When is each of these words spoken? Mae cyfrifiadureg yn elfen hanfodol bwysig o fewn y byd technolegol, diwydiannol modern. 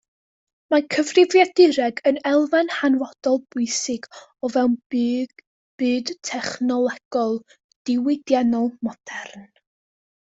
Mae 0.73 0.83
cyfrifiadureg 0.93 1.99
yn 2.11 2.17
elfen 2.29 2.71
hanfodol 2.77 3.37
bwysig 3.55 4.09
o 4.19 4.51
fewn 4.55 4.73
y 5.01 5.05
byd 5.83 6.11
technolegol, 6.31 7.39
diwydiannol 7.91 8.69
modern. 8.89 9.49